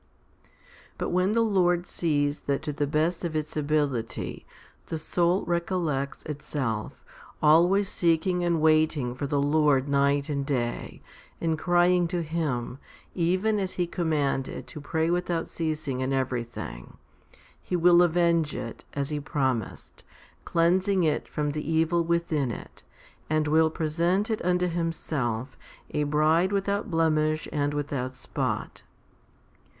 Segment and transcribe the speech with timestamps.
[0.43, 0.49] 4.
[0.97, 4.47] But when the Lord sees that to the best of its ability
[4.87, 7.05] the soul recollects itself,
[7.39, 11.03] always seeking and waiting for the Lord night and day,
[11.39, 12.79] and crying to Him,
[13.13, 16.97] even as He com manded to pray without ceasing in everything,
[17.33, 19.97] 2 He will avenge it, as He promised,
[20.37, 22.81] 3 cleansing it from the evil within it,
[23.29, 25.55] and will present it unto Himself
[25.91, 28.81] a bride without blemish and without spot.